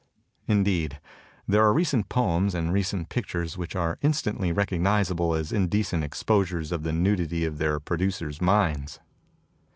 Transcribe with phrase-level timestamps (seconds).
[0.47, 0.99] Indeed,
[1.47, 6.81] there are recent poems and recent pictures which are instantly recognizable as indecent exposures of
[6.81, 8.99] the nudity of their producers' minds.